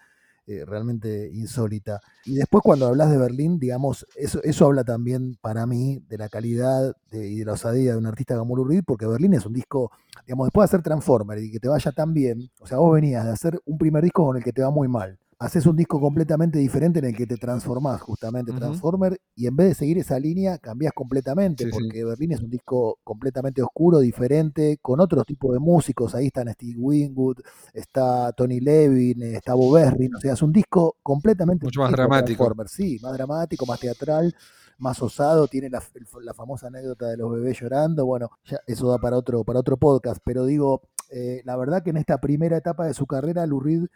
[0.45, 1.99] eh, realmente insólita.
[2.25, 6.29] Y después cuando hablas de Berlín, digamos, eso, eso habla también para mí de la
[6.29, 9.53] calidad de, y de la osadía de un artista como Reed, porque Berlín es un
[9.53, 9.91] disco,
[10.25, 13.25] digamos, después de hacer Transformer y que te vaya tan bien, o sea, vos venías
[13.25, 15.99] de hacer un primer disco con el que te va muy mal haces un disco
[15.99, 18.59] completamente diferente en el que te transformás justamente uh -huh.
[18.59, 22.03] Transformer y en vez de seguir esa línea cambias completamente sí, porque sí.
[22.03, 26.75] Berlín es un disco completamente oscuro, diferente, con otro tipo de músicos, ahí están Steve
[26.77, 27.39] Wingwood,
[27.73, 32.45] está Tony Levin, está Bob Berrin, o sea, es un disco completamente mucho más dramático.
[32.45, 34.33] Transformer, sí, más dramático, más teatral,
[34.77, 35.83] más osado, tiene la,
[36.21, 39.75] la, famosa anécdota de los bebés llorando, bueno, ya eso da para otro, para otro
[39.75, 43.59] podcast, pero digo, eh, la verdad que en esta primera etapa de su carrera, Lou
[43.59, 43.87] Reed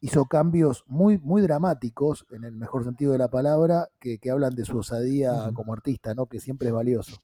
[0.00, 4.54] hizo cambios muy, muy dramáticos, en el mejor sentido de la palabra, que, que hablan
[4.54, 5.54] de su osadía uh -huh.
[5.54, 6.26] como artista, ¿no?
[6.26, 7.22] que siempre es valioso.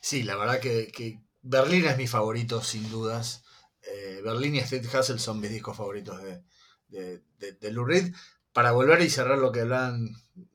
[0.00, 3.44] Sí, la verdad que, que Berlín es mi favorito, sin dudas.
[3.82, 6.42] Eh, Berlín y Street Hustle son mis discos favoritos de,
[6.88, 8.14] de, de, de Lou Reed.
[8.52, 10.14] Para volver y cerrar lo que hablan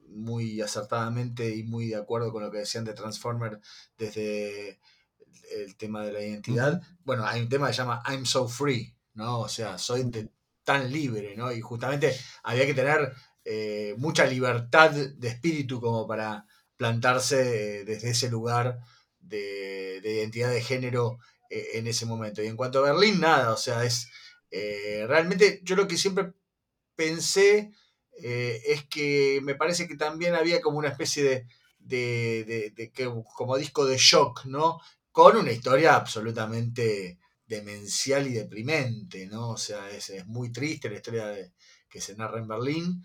[0.09, 3.59] muy acertadamente y muy de acuerdo con lo que decían de Transformer
[3.97, 4.79] desde
[5.51, 6.73] el tema de la identidad.
[6.73, 6.97] Uh -huh.
[7.03, 9.39] Bueno, hay un tema que se llama I'm So Free, ¿no?
[9.39, 10.29] O sea, soy de,
[10.67, 11.49] tan libre, ¿no?
[11.53, 12.13] Y justamente
[12.43, 13.13] había que tener
[13.45, 16.45] eh, mucha libertad de espíritu como para
[16.75, 18.77] plantarse desde ese lugar
[19.17, 22.43] de, de identidad de género eh, en ese momento.
[22.43, 24.09] Y en cuanto a Berlín, nada, o sea, es
[24.51, 26.33] eh, realmente yo lo que siempre
[26.97, 27.71] pensé
[28.21, 31.47] eh, es que me parece que también había como una especie de,
[31.79, 34.81] de, de, de que, como disco de shock, ¿no?
[35.13, 39.51] Con una historia absolutamente demencial y deprimente, ¿no?
[39.51, 41.53] O sea, es, es muy triste la historia de,
[41.89, 43.03] que se narra en Berlín.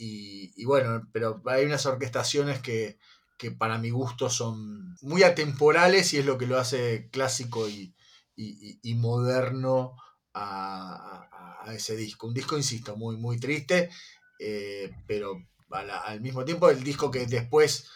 [0.00, 2.98] Y, bueno, pero hay unas orquestaciones que,
[3.36, 7.96] que, para mi gusto son muy atemporales y es lo que lo hace clásico y,
[8.36, 9.96] y, moderno
[10.34, 12.28] a, ese disco.
[12.28, 13.90] Un disco, insisto, muy, muy triste,
[14.38, 15.36] eh, pero
[15.70, 17.90] al mismo tiempo el disco que después,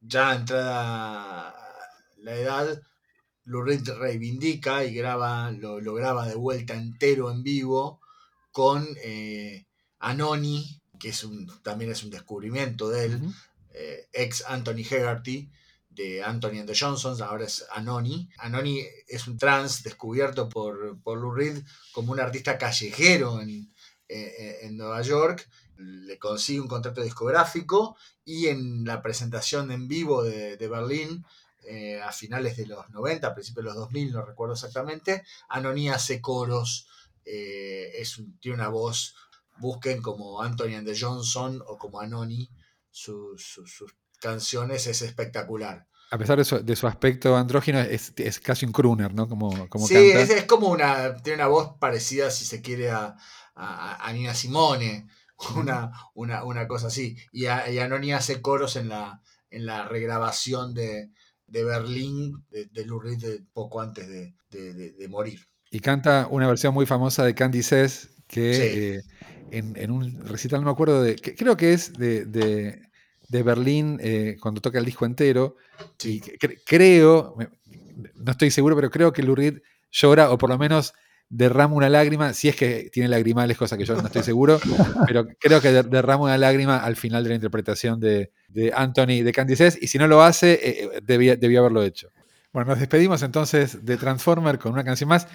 [0.00, 1.54] ya entrada
[2.18, 2.82] la edad,
[3.44, 8.00] lo reivindica y graba, lo, lo, graba de vuelta entero en vivo
[8.50, 9.66] con eh,
[9.98, 13.34] Anoni, que es un, también es un descubrimiento de él, uh -huh.
[13.74, 15.50] eh, ex Anthony Hegarty,
[15.88, 18.28] de Anthony and the Johnsons, ahora es Anoni.
[18.38, 23.72] Anoni es un trans descubierto por, por Lou Reed como un artista callejero en,
[24.08, 30.22] eh, en Nueva York, le consigue un contrato discográfico y en la presentación en vivo
[30.22, 31.24] de, de Berlín
[31.66, 35.88] eh, a finales de los 90, a principios de los 2000, no recuerdo exactamente, Anoni
[35.88, 36.88] hace coros,
[37.24, 39.14] eh, es un, tiene una voz,
[39.58, 42.50] busquen como Anthony and the Johnson o como Anoni,
[42.90, 45.86] su, su, sus canciones, es espectacular.
[46.10, 49.28] A pesar de su, de su aspecto andrógino, es, es, casi un crooner, ¿no?
[49.28, 50.20] Como, como sí, canta.
[50.20, 53.16] Es, es, como una, tiene una voz parecida, si se quiere, a,
[53.54, 55.08] a, a Nina Simone,
[55.56, 57.16] una, una, una cosa así.
[57.32, 61.10] Y, a, y Anoni hace coros en la, en la regrabación de,
[61.46, 65.40] de Berlín de, de Lou Reed de poco antes de, de, de, morir.
[65.70, 68.62] Y canta una versión muy famosa de Candy Says que sí.
[68.62, 69.00] eh,
[69.58, 71.16] en, en un recital, no me acuerdo de.
[71.16, 72.80] que- creo que es de, de-
[73.28, 75.56] de Berlín eh, cuando toca el disco entero.
[76.02, 77.36] Y cre- creo,
[78.14, 79.58] no estoy seguro, pero creo que Lou Reed
[79.90, 80.92] llora o por lo menos
[81.28, 82.32] derrama una lágrima.
[82.32, 84.60] Si es que tiene lagrimales, cosa que yo no estoy seguro,
[85.06, 89.22] pero creo que der- derrama una lágrima al final de la interpretación de, de Anthony
[89.24, 89.78] de Candices.
[89.80, 90.60] Y si no lo hace, eh,
[90.94, 92.10] eh, debía, debió haberlo hecho.
[92.52, 95.26] Bueno, nos despedimos entonces de Transformer con una canción más.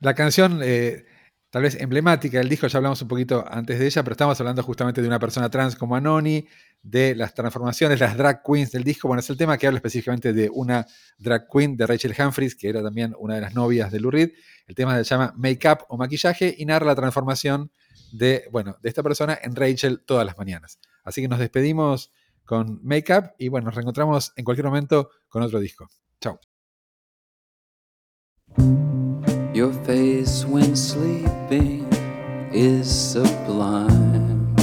[0.00, 1.06] La canción eh,
[1.50, 4.62] tal vez emblemática del disco, ya hablamos un poquito antes de ella, pero estamos hablando
[4.62, 6.46] justamente de una persona trans como Anoni,
[6.82, 9.08] de las transformaciones, las drag queens del disco.
[9.08, 10.86] Bueno, es el tema que habla específicamente de una
[11.18, 14.30] drag queen de Rachel Humphries, que era también una de las novias de Lou Reed.
[14.66, 17.70] El tema se llama Make Up o Maquillaje y narra la transformación
[18.12, 20.78] de, bueno, de esta persona en Rachel todas las mañanas.
[21.04, 22.12] Así que nos despedimos
[22.44, 25.88] con Make Up y bueno, nos reencontramos en cualquier momento con otro disco.
[26.20, 26.40] Chao.
[29.58, 31.84] Your face when sleeping
[32.52, 34.54] is sublime.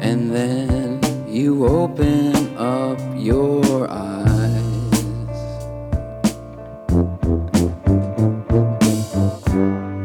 [0.00, 5.38] And then you open up your eyes.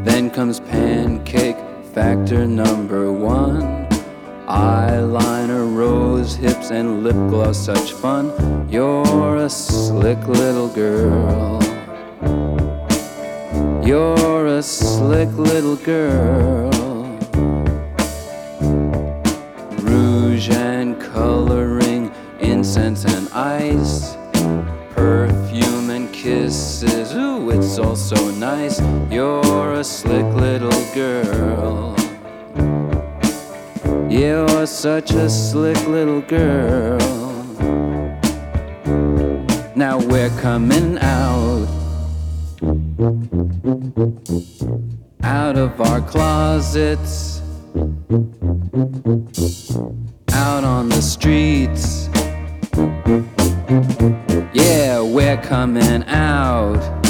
[0.06, 1.58] Then comes pancake
[1.96, 3.88] factor number one.
[4.46, 5.41] Eyeliner,
[6.22, 8.32] rose hips, and lip gloss, such fun.
[8.69, 11.59] You're a slick little girl.
[13.84, 16.69] You're a slick little girl.
[19.82, 24.15] Rouge and coloring, incense and ice.
[24.91, 28.80] Perfume and kisses, ooh, it's all so nice.
[29.09, 32.01] You're a slick little girl.
[34.12, 36.99] You're such a slick little girl.
[39.74, 41.66] Now we're coming out.
[45.24, 47.41] Out of our closets.
[50.34, 52.09] Out on the streets.
[54.53, 57.01] Yeah, we're coming out.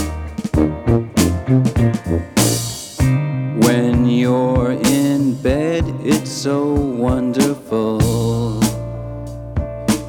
[5.41, 7.99] Bed, it's so wonderful.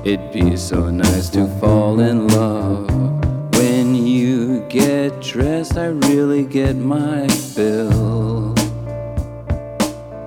[0.04, 2.90] It'd be so nice to fall in love.
[3.56, 8.54] When you get dressed, I really get my fill.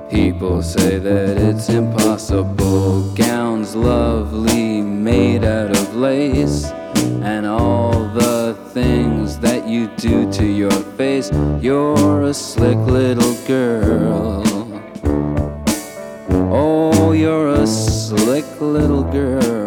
[0.10, 3.14] People say that it's impossible.
[3.16, 6.72] Gowns lovely, made out of lace.
[7.22, 11.32] And all the things that you do to your face.
[11.60, 14.45] You're a slick little girl.
[16.58, 19.65] Oh, you're a slick little girl.